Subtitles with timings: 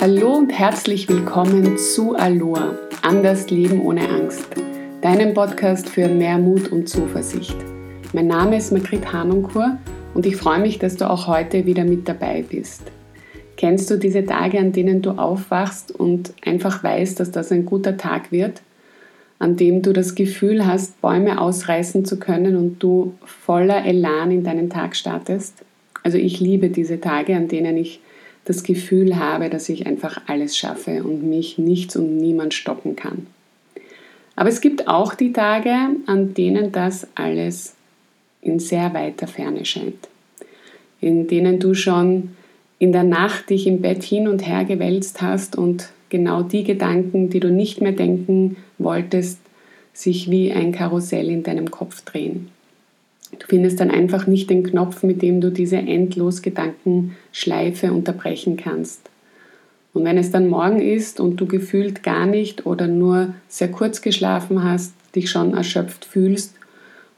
[0.00, 4.46] Hallo und herzlich willkommen zu Aloha, Anders Leben ohne Angst,
[5.02, 7.54] deinem Podcast für mehr Mut und Zuversicht.
[8.14, 9.76] Mein Name ist Margrit Hanunkur
[10.14, 12.84] und ich freue mich, dass du auch heute wieder mit dabei bist.
[13.58, 17.98] Kennst du diese Tage, an denen du aufwachst und einfach weißt, dass das ein guter
[17.98, 18.62] Tag wird?
[19.38, 24.44] An dem du das Gefühl hast, Bäume ausreißen zu können und du voller Elan in
[24.44, 25.56] deinen Tag startest?
[26.02, 28.00] Also ich liebe diese Tage, an denen ich
[28.44, 33.26] das Gefühl habe, dass ich einfach alles schaffe und mich nichts und niemand stoppen kann.
[34.36, 35.74] Aber es gibt auch die Tage,
[36.06, 37.74] an denen das alles
[38.40, 40.08] in sehr weiter Ferne scheint,
[41.00, 42.30] in denen du schon
[42.78, 47.28] in der Nacht dich im Bett hin und her gewälzt hast und genau die Gedanken,
[47.28, 49.38] die du nicht mehr denken wolltest,
[49.92, 52.48] sich wie ein Karussell in deinem Kopf drehen.
[53.38, 59.08] Du findest dann einfach nicht den Knopf, mit dem du diese endlos Gedankenschleife unterbrechen kannst.
[59.92, 64.02] Und wenn es dann morgen ist und du gefühlt gar nicht oder nur sehr kurz
[64.02, 66.54] geschlafen hast, dich schon erschöpft fühlst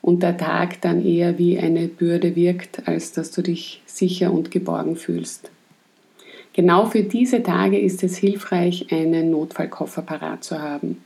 [0.01, 4.51] und der Tag dann eher wie eine Bürde wirkt, als dass du dich sicher und
[4.51, 5.51] geborgen fühlst.
[6.55, 10.99] Genau für diese Tage ist es hilfreich, einen Notfallkoffer parat zu haben,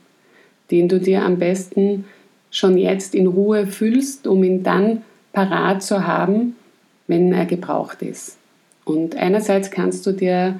[0.71, 2.05] den du dir am besten
[2.51, 5.03] schon jetzt in Ruhe füllst, um ihn dann
[5.33, 6.55] parat zu haben,
[7.07, 8.37] wenn er gebraucht ist.
[8.85, 10.59] Und einerseits kannst du dir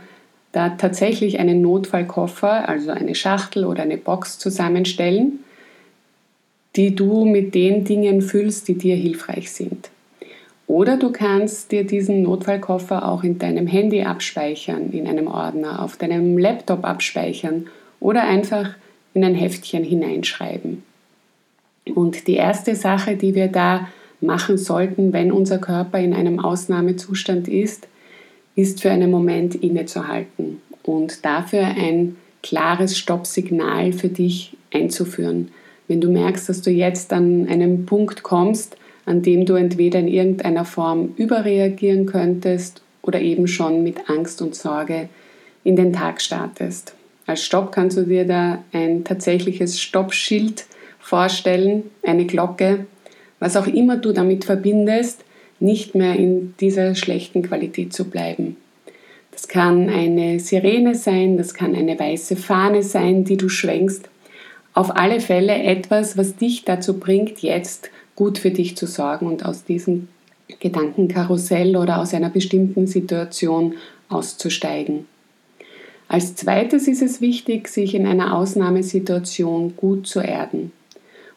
[0.52, 5.40] da tatsächlich einen Notfallkoffer, also eine Schachtel oder eine Box zusammenstellen,
[6.76, 9.90] die du mit den Dingen füllst, die dir hilfreich sind.
[10.68, 15.96] Oder du kannst dir diesen Notfallkoffer auch in deinem Handy abspeichern, in einem Ordner, auf
[15.96, 17.68] deinem Laptop abspeichern
[18.00, 18.76] oder einfach
[19.14, 20.84] in ein Heftchen hineinschreiben.
[21.96, 23.88] Und die erste Sache, die wir da
[24.22, 27.88] machen sollten, wenn unser Körper in einem Ausnahmezustand ist,
[28.56, 35.50] ist für einen Moment innezuhalten und dafür ein klares Stoppsignal für dich einzuführen.
[35.88, 40.08] Wenn du merkst, dass du jetzt an einen Punkt kommst, an dem du entweder in
[40.08, 45.08] irgendeiner Form überreagieren könntest oder eben schon mit Angst und Sorge
[45.64, 46.94] in den Tag startest.
[47.26, 50.66] Als Stopp kannst du dir da ein tatsächliches Stoppschild
[51.08, 52.86] vorstellen, eine Glocke,
[53.40, 55.24] was auch immer du damit verbindest,
[55.62, 58.58] nicht mehr in dieser schlechten Qualität zu bleiben.
[59.32, 64.10] Das kann eine Sirene sein, das kann eine weiße Fahne sein, die du schwenkst.
[64.74, 69.46] Auf alle Fälle etwas, was dich dazu bringt, jetzt gut für dich zu sorgen und
[69.46, 70.10] aus diesem
[70.60, 73.76] Gedankenkarussell oder aus einer bestimmten Situation
[74.10, 75.06] auszusteigen.
[76.10, 80.74] Als zweites ist es wichtig, sich in einer Ausnahmesituation gut zu erden.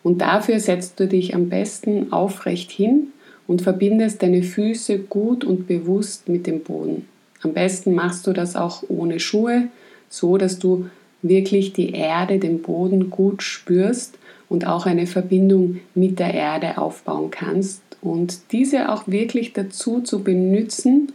[0.02, 3.08] Und dafür setzt du dich am besten aufrecht hin
[3.46, 7.06] und verbindest deine Füße gut und bewusst mit dem Boden.
[7.42, 9.68] Am besten machst du das auch ohne Schuhe,
[10.08, 10.86] so dass du
[11.22, 14.18] wirklich die Erde, den Boden gut spürst
[14.48, 20.22] und auch eine Verbindung mit der Erde aufbauen kannst und diese auch wirklich dazu zu
[20.22, 21.12] benutzen,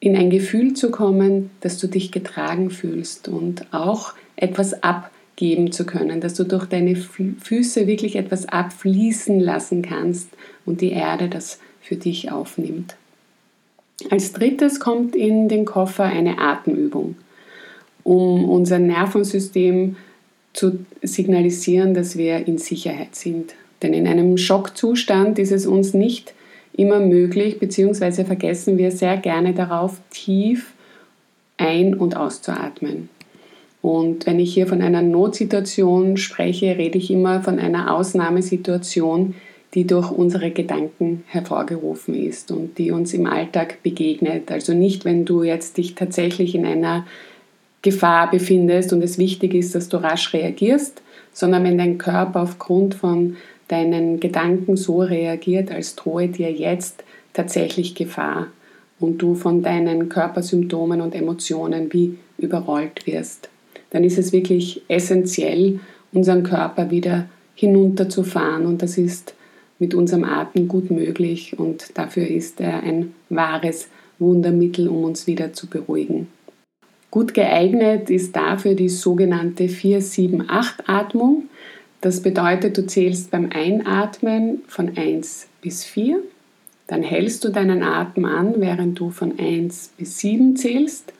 [0.00, 5.72] in ein Gefühl zu kommen, dass du dich getragen fühlst und auch etwas ab geben
[5.72, 10.28] zu können, dass du durch deine Füße wirklich etwas abfließen lassen kannst
[10.64, 12.96] und die Erde das für dich aufnimmt.
[14.10, 17.16] Als drittes kommt in den Koffer eine Atemübung,
[18.02, 19.96] um unser Nervensystem
[20.52, 23.54] zu signalisieren, dass wir in Sicherheit sind.
[23.82, 26.32] Denn in einem Schockzustand ist es uns nicht
[26.72, 30.72] immer möglich, beziehungsweise vergessen wir sehr gerne darauf, tief
[31.56, 33.08] ein- und auszuatmen.
[33.84, 39.34] Und wenn ich hier von einer Notsituation spreche, rede ich immer von einer Ausnahmesituation,
[39.74, 44.50] die durch unsere Gedanken hervorgerufen ist und die uns im Alltag begegnet.
[44.50, 47.06] Also nicht, wenn du jetzt dich tatsächlich in einer
[47.82, 51.02] Gefahr befindest und es wichtig ist, dass du rasch reagierst,
[51.34, 53.36] sondern wenn dein Körper aufgrund von
[53.68, 58.46] deinen Gedanken so reagiert, als drohe dir jetzt tatsächlich Gefahr
[58.98, 63.50] und du von deinen Körpersymptomen und Emotionen wie überrollt wirst
[63.94, 65.78] dann ist es wirklich essentiell,
[66.12, 69.34] unseren Körper wieder hinunterzufahren und das ist
[69.78, 73.86] mit unserem Atem gut möglich und dafür ist er ein wahres
[74.18, 76.26] Wundermittel, um uns wieder zu beruhigen.
[77.12, 81.44] Gut geeignet ist dafür die sogenannte 4-7-8-Atmung.
[82.00, 86.18] Das bedeutet, du zählst beim Einatmen von 1 bis 4,
[86.88, 91.12] dann hältst du deinen Atem an, während du von 1 bis 7 zählst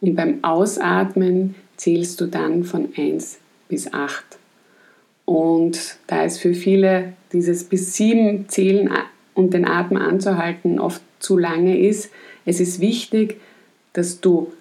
[0.00, 3.38] und beim Ausatmen zählst du dann von 1
[3.68, 4.24] bis 8.
[5.24, 8.90] Und da es für viele dieses bis 7 zählen
[9.34, 12.10] und den Atem anzuhalten oft zu lange ist,
[12.44, 13.40] es ist wichtig,
[13.92, 14.52] dass du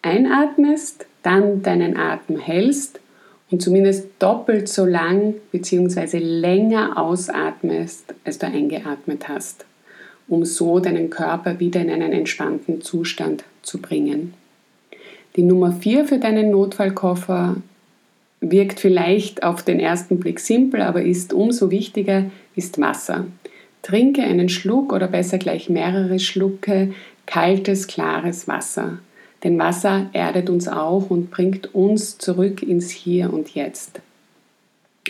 [0.00, 3.00] einatmest, dann deinen Atem hältst
[3.50, 6.18] und zumindest doppelt so lang bzw.
[6.18, 9.66] länger ausatmest, als du eingeatmet hast,
[10.28, 14.34] um so deinen Körper wieder in einen entspannten Zustand zu bringen.
[15.36, 17.56] Die Nummer 4 für deinen Notfallkoffer
[18.42, 22.24] wirkt vielleicht auf den ersten Blick simpel, aber ist umso wichtiger,
[22.54, 23.26] ist Wasser.
[23.80, 26.92] Trinke einen Schluck oder besser gleich mehrere Schlucke
[27.24, 28.98] kaltes, klares Wasser.
[29.42, 34.00] Denn Wasser erdet uns auch und bringt uns zurück ins Hier und Jetzt.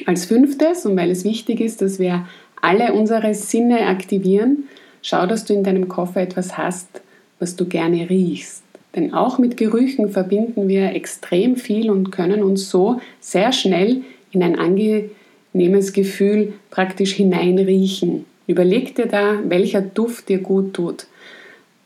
[0.07, 2.27] Als fünftes, und weil es wichtig ist, dass wir
[2.61, 4.69] alle unsere Sinne aktivieren,
[5.03, 7.03] schau, dass du in deinem Koffer etwas hast,
[7.41, 8.62] was du gerne riechst.
[8.95, 14.03] Denn auch mit Gerüchen verbinden wir extrem viel und können uns so sehr schnell
[14.33, 18.27] in ein angenehmes Gefühl praktisch hineinriechen.
[18.47, 21.07] Überleg dir da, welcher Duft dir gut tut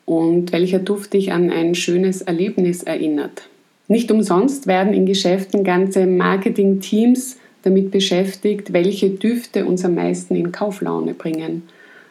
[0.04, 3.48] und welcher Duft dich an ein schönes Erlebnis erinnert.
[3.88, 10.50] Nicht umsonst werden in Geschäften ganze Marketing-Teams damit beschäftigt, welche Düfte uns am meisten in
[10.50, 11.62] Kauflaune bringen.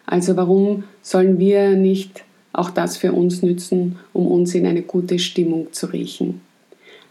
[0.06, 2.24] Also warum sollen wir nicht
[2.57, 6.42] auch das für uns nützen, um uns in eine gute Stimmung zu riechen.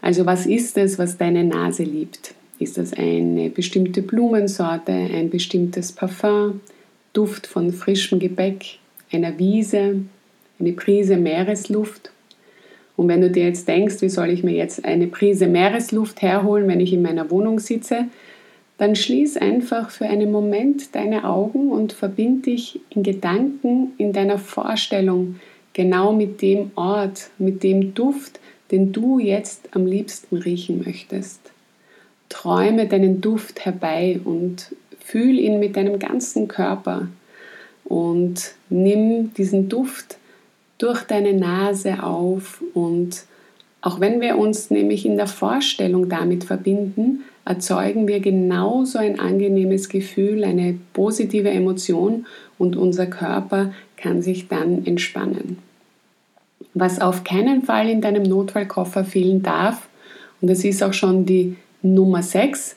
[0.01, 2.33] Also was ist es, was deine Nase liebt?
[2.59, 6.61] Ist das eine bestimmte Blumensorte, ein bestimmtes Parfum,
[7.13, 8.79] Duft von frischem Gebäck,
[9.11, 10.01] einer Wiese,
[10.59, 12.11] eine Prise Meeresluft?
[12.97, 16.67] Und wenn du dir jetzt denkst, wie soll ich mir jetzt eine Prise Meeresluft herholen,
[16.67, 18.05] wenn ich in meiner Wohnung sitze,
[18.77, 24.37] dann schließ einfach für einen Moment deine Augen und verbind dich in Gedanken, in deiner
[24.37, 25.39] Vorstellung
[25.73, 28.39] genau mit dem Ort, mit dem Duft,
[28.71, 31.39] den du jetzt am liebsten riechen möchtest.
[32.29, 37.07] Träume deinen Duft herbei und fühl ihn mit deinem ganzen Körper
[37.83, 40.17] und nimm diesen Duft
[40.77, 43.23] durch deine Nase auf und
[43.81, 49.89] auch wenn wir uns nämlich in der Vorstellung damit verbinden, erzeugen wir genauso ein angenehmes
[49.89, 52.25] Gefühl, eine positive Emotion
[52.57, 55.59] und unser Körper kann sich dann entspannen.
[56.73, 59.87] Was auf keinen Fall in deinem Notfallkoffer fehlen darf,
[60.41, 62.75] und das ist auch schon die Nummer 6,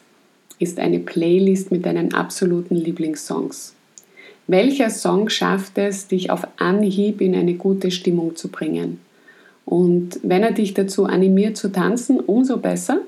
[0.59, 3.75] ist eine Playlist mit deinen absoluten Lieblingssongs.
[4.47, 9.01] Welcher Song schafft es, dich auf Anhieb in eine gute Stimmung zu bringen?
[9.65, 13.03] Und wenn er dich dazu animiert zu tanzen, umso besser.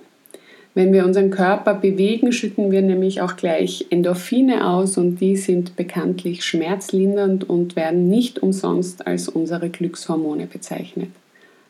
[0.75, 5.75] Wenn wir unseren Körper bewegen, schütten wir nämlich auch gleich Endorphine aus und die sind
[5.75, 11.11] bekanntlich schmerzlindernd und werden nicht umsonst als unsere Glückshormone bezeichnet.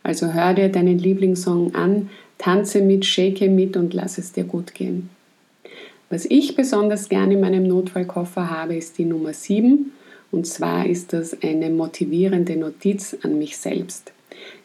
[0.03, 4.75] Also hör dir deinen Lieblingssong an, tanze mit, shake mit und lass es dir gut
[4.75, 5.09] gehen.
[6.11, 9.93] Was ich besonders gerne in meinem Notfallkoffer habe, ist die Nummer 7
[10.31, 14.13] und zwar ist das eine motivierende Notiz an mich selbst.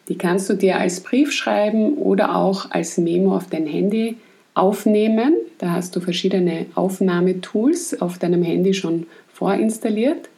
[0.08, 4.18] Die kannst du dir als Brief schreiben oder auch als Memo auf dein Handy
[4.54, 5.34] aufnehmen.
[5.58, 10.30] Da hast du verschiedene Aufnahmetools auf deinem Handy schon vorinstalliert.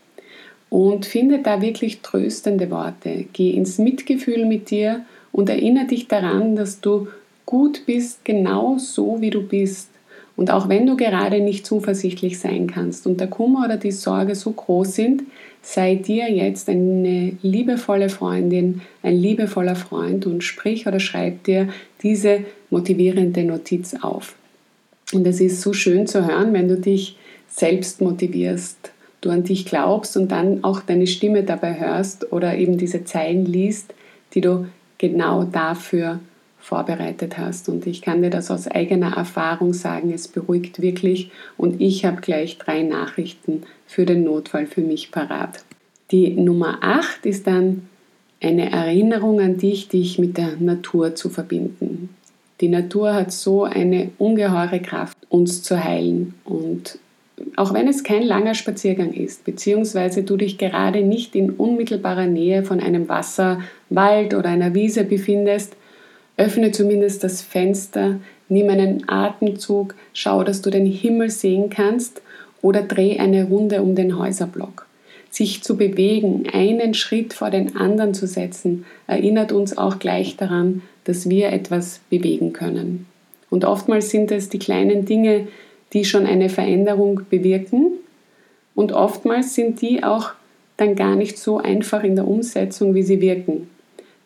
[0.69, 3.25] Und finde da wirklich tröstende Worte.
[3.31, 7.07] Geh ins Mitgefühl mit dir und erinnere dich daran, dass du
[7.45, 9.89] gut bist, genau so wie du bist.
[10.35, 14.35] Und auch wenn du gerade nicht zuversichtlich sein kannst und der Kummer oder die Sorge
[14.35, 15.23] so groß sind,
[15.69, 21.67] sei dir jetzt eine liebevolle Freundin, ein liebevoller Freund und sprich oder schreib dir
[22.01, 24.35] diese motivierende Notiz auf.
[25.11, 27.17] Und es ist so schön zu hören, wenn du dich
[27.49, 32.77] selbst motivierst, du an dich glaubst und dann auch deine Stimme dabei hörst oder eben
[32.77, 33.93] diese Zeilen liest,
[34.35, 36.21] die du genau dafür
[36.59, 37.69] vorbereitet hast.
[37.69, 42.21] Und ich kann dir das aus eigener Erfahrung sagen, es beruhigt wirklich und ich habe
[42.21, 45.63] gleich drei Nachrichten für den Notfall für mich parat.
[46.11, 47.87] Die Nummer 8 ist dann
[48.41, 52.09] eine Erinnerung an dich, dich mit der Natur zu verbinden.
[52.61, 56.33] Die Natur hat so eine ungeheure Kraft, uns zu heilen.
[56.43, 56.99] Und
[57.55, 62.63] auch wenn es kein langer Spaziergang ist, beziehungsweise du dich gerade nicht in unmittelbarer Nähe
[62.63, 65.75] von einem Wasser, Wald oder einer Wiese befindest,
[66.37, 72.21] Öffne zumindest das Fenster, nimm einen Atemzug, schau, dass du den Himmel sehen kannst
[72.61, 74.85] oder dreh eine Runde um den Häuserblock.
[75.29, 80.83] Sich zu bewegen, einen Schritt vor den anderen zu setzen, erinnert uns auch gleich daran,
[81.03, 83.07] dass wir etwas bewegen können.
[83.49, 85.47] Und oftmals sind es die kleinen Dinge,
[85.93, 87.93] die schon eine Veränderung bewirken.
[88.75, 90.31] Und oftmals sind die auch
[90.75, 93.69] dann gar nicht so einfach in der Umsetzung, wie sie wirken.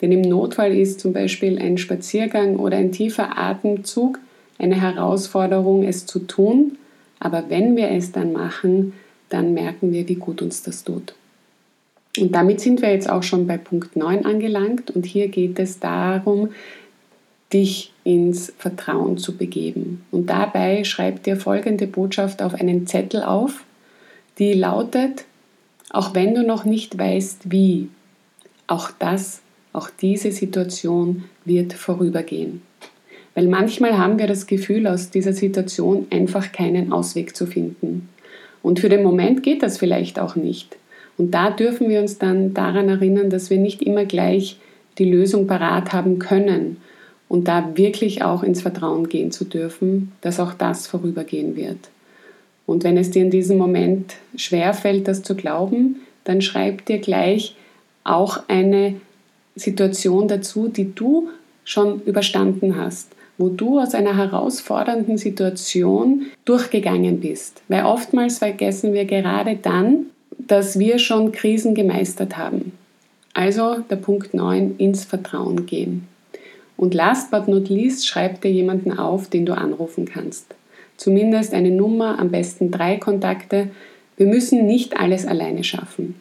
[0.02, 4.20] Denn im Notfall ist zum Beispiel ein Spaziergang oder ein tiefer Atemzug
[4.62, 6.78] eine Herausforderung, es zu tun.
[7.20, 8.94] Aber wenn wir es dann machen,
[9.30, 11.16] dann merken wir, wie gut uns das tut.
[12.18, 14.92] Und damit sind wir jetzt auch schon bei Punkt 9 angelangt.
[14.92, 16.50] Und hier geht es darum,
[17.54, 20.04] dich ins Vertrauen zu begeben.
[20.12, 23.64] Und dabei schreib dir folgende Botschaft auf einen Zettel auf,
[24.38, 25.26] die lautet,
[25.90, 27.90] auch wenn du noch nicht weißt wie,
[28.68, 29.41] auch das,
[29.74, 32.62] auch diese Situation wird vorübergehen.
[33.34, 38.10] Weil manchmal haben wir das Gefühl, aus dieser Situation einfach keinen Ausweg zu finden.
[38.62, 40.78] Und für den Moment geht das vielleicht auch nicht.
[41.18, 44.58] Und da dürfen wir uns dann daran erinnern, dass wir nicht immer gleich
[44.98, 46.78] die Lösung parat haben können
[47.30, 51.78] und da wirklich auch ins Vertrauen gehen zu dürfen, dass auch das vorübergehen wird.
[52.66, 57.56] Und wenn es dir in diesem Moment schwerfällt, das zu glauben, dann schreib dir gleich
[58.04, 58.96] auch eine
[59.56, 61.30] Situation dazu, die du
[61.64, 67.62] schon überstanden hast, wo du aus einer herausfordernden Situation durchgegangen bist.
[67.68, 72.74] Weil oftmals vergessen wir gerade dann, dass wir schon Krisen gemeistert haben.
[73.34, 76.08] Also der Punkt 9, ins Vertrauen gehen.
[76.78, 80.56] Und last but not least, schreib dir jemanden auf, den du anrufen kannst.
[80.98, 83.70] Zumindest eine Nummer, am besten drei Kontakte.
[84.18, 86.21] Wir müssen nicht alles alleine schaffen.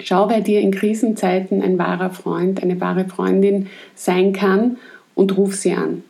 [0.00, 4.78] Schau, wer dir in Krisenzeiten ein wahrer Freund, eine wahre Freundin sein kann
[5.14, 6.02] und ruf sie an.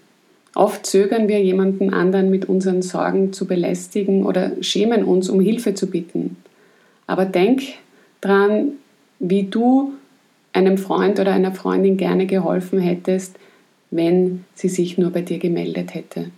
[0.54, 5.74] Oft zögern wir jemanden anderen mit unseren Sorgen zu belästigen oder schämen uns, um Hilfe
[5.74, 6.36] zu bitten.
[7.06, 7.62] Aber denk
[8.20, 8.72] dran,
[9.18, 9.92] wie du
[10.52, 13.36] einem Freund oder einer Freundin gerne geholfen hättest,
[13.90, 16.30] wenn sie sich nur bei dir gemeldet hätte.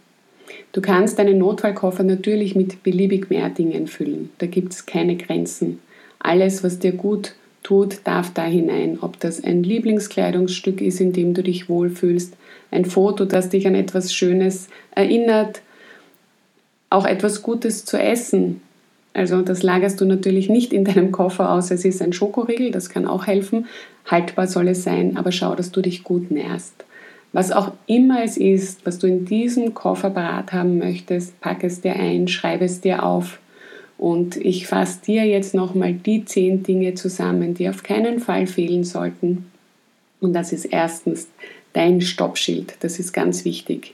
[0.72, 4.30] Du kannst deinen Notfallkoffer natürlich mit beliebig mehr Dingen füllen.
[4.38, 5.80] Da gibt es keine Grenzen.
[6.18, 7.34] Alles, was dir gut
[7.70, 8.98] tut, darf da hinein.
[9.00, 12.36] Ob das ein Lieblingskleidungsstück ist, in dem du dich wohlfühlst,
[12.72, 15.62] ein Foto, das dich an etwas Schönes erinnert,
[16.90, 18.60] auch etwas Gutes zu essen.
[19.14, 22.88] Also das lagerst du natürlich nicht in deinem Koffer aus, es ist ein Schokoriegel, das
[22.88, 23.66] kann auch helfen.
[24.04, 26.84] Haltbar soll es sein, aber schau, dass du dich gut nährst.
[27.32, 31.80] Was auch immer es ist, was du in diesem Koffer parat haben möchtest, pack es
[31.80, 33.38] dir ein, schreibe es dir auf.
[34.00, 38.82] Und ich fasse dir jetzt nochmal die zehn Dinge zusammen, die auf keinen Fall fehlen
[38.82, 39.44] sollten.
[40.20, 41.28] Und das ist erstens
[41.74, 42.76] dein Stoppschild.
[42.80, 43.92] Das ist ganz wichtig,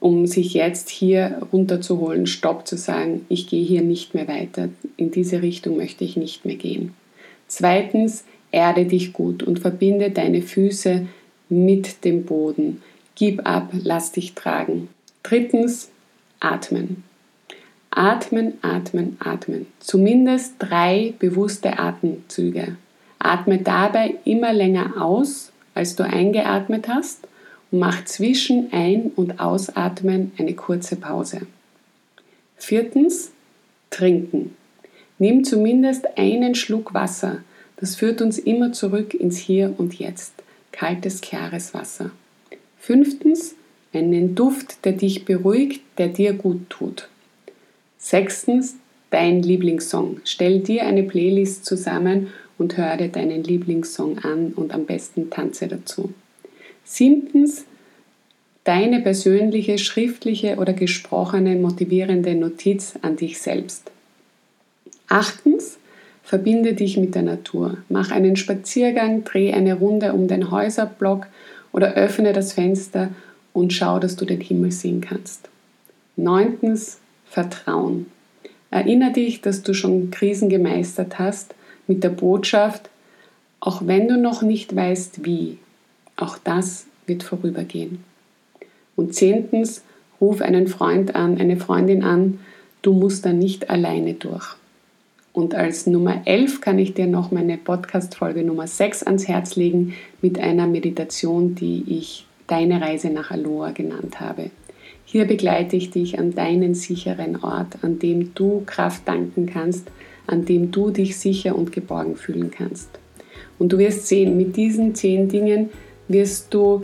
[0.00, 4.70] um sich jetzt hier runterzuholen, Stopp zu sagen, ich gehe hier nicht mehr weiter.
[4.96, 6.92] In diese Richtung möchte ich nicht mehr gehen.
[7.46, 11.06] Zweitens, erde dich gut und verbinde deine Füße
[11.48, 12.82] mit dem Boden.
[13.14, 14.88] Gib ab, lass dich tragen.
[15.22, 15.90] Drittens,
[16.40, 17.04] atmen.
[17.96, 19.66] Atmen, atmen, atmen.
[19.80, 22.76] Zumindest drei bewusste Atemzüge.
[23.18, 27.26] Atme dabei immer länger aus, als du eingeatmet hast
[27.70, 31.46] und mach zwischen Ein- und Ausatmen eine kurze Pause.
[32.58, 33.30] Viertens,
[33.88, 34.54] trinken.
[35.18, 37.38] Nimm zumindest einen Schluck Wasser.
[37.78, 40.34] Das führt uns immer zurück ins Hier und Jetzt
[40.70, 42.10] kaltes, klares Wasser.
[42.78, 43.54] Fünftens,
[43.94, 47.08] einen Duft, der dich beruhigt, der dir gut tut.
[48.06, 48.76] Sechstens,
[49.10, 50.20] dein Lieblingssong.
[50.22, 55.66] Stell dir eine Playlist zusammen und hör dir deinen Lieblingssong an und am besten tanze
[55.66, 56.14] dazu.
[56.84, 57.64] Siebtens,
[58.62, 63.90] deine persönliche, schriftliche oder gesprochene motivierende Notiz an dich selbst.
[65.08, 65.78] Achtens,
[66.22, 67.78] Verbinde dich mit der Natur.
[67.88, 71.26] Mach einen Spaziergang, dreh eine Runde um den Häuserblock
[71.72, 73.10] oder öffne das Fenster
[73.52, 75.48] und schau, dass du den Himmel sehen kannst.
[76.16, 76.98] Neuntens,
[77.36, 78.06] Vertrauen.
[78.70, 81.54] Erinnere dich, dass du schon Krisen gemeistert hast
[81.86, 82.88] mit der Botschaft,
[83.60, 85.58] auch wenn du noch nicht weißt wie,
[86.16, 88.02] auch das wird vorübergehen.
[88.96, 89.82] Und zehntens,
[90.18, 92.40] ruf einen Freund an, eine Freundin an,
[92.80, 94.56] du musst da nicht alleine durch.
[95.34, 99.92] Und als Nummer 11 kann ich dir noch meine Podcast-Folge Nummer 6 ans Herz legen
[100.22, 104.50] mit einer Meditation, die ich Deine Reise nach Aloha genannt habe.
[105.08, 109.88] Hier begleite ich dich an deinen sicheren Ort, an dem du Kraft danken kannst,
[110.26, 112.90] an dem du dich sicher und geborgen fühlen kannst.
[113.58, 115.70] Und du wirst sehen, mit diesen zehn Dingen
[116.08, 116.82] wirst du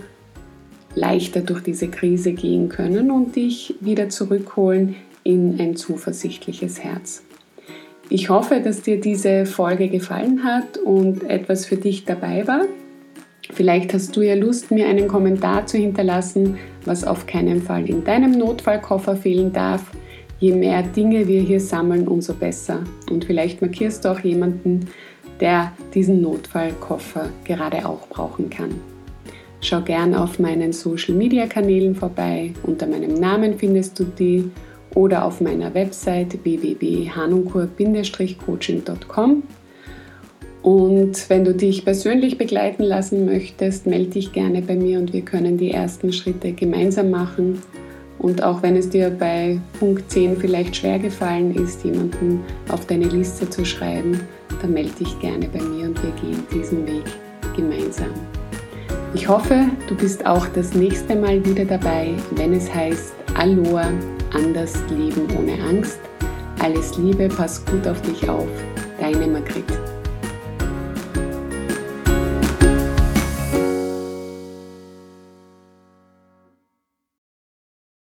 [0.95, 7.25] leichter durch diese Krise gehen können und dich wieder zurückholen in ein zuversichtliches Herz.
[8.09, 12.67] Ich hoffe, dass dir diese Folge gefallen hat und etwas für dich dabei war.
[13.51, 18.05] Vielleicht hast du ja Lust, mir einen Kommentar zu hinterlassen, was auf keinen Fall in
[18.05, 19.85] deinem Notfallkoffer fehlen darf.
[20.39, 22.81] Je mehr Dinge wir hier sammeln, umso besser.
[23.11, 24.89] Und vielleicht markierst du auch jemanden,
[25.41, 28.75] der diesen Notfallkoffer gerade auch brauchen kann.
[29.61, 32.53] Schau gern auf meinen Social Media Kanälen vorbei.
[32.65, 34.51] Unter meinem Namen findest du die
[34.95, 39.43] oder auf meiner Website www.hanunkur-coaching.com.
[40.63, 45.23] Und wenn du dich persönlich begleiten lassen möchtest, melde dich gerne bei mir und wir
[45.23, 47.61] können die ersten Schritte gemeinsam machen.
[48.19, 53.07] Und auch wenn es dir bei Punkt 10 vielleicht schwer gefallen ist, jemanden auf deine
[53.07, 54.21] Liste zu schreiben,
[54.61, 57.03] dann melde dich gerne bei mir und wir gehen diesen Weg
[57.57, 58.11] gemeinsam.
[59.15, 63.91] Ich hoffe, du bist auch das nächste Mal wieder dabei, wenn es heißt Aloha,
[64.33, 65.99] anders leben ohne Angst.
[66.61, 68.49] Alles Liebe, pass gut auf dich auf.
[69.01, 69.65] Deine Margrit.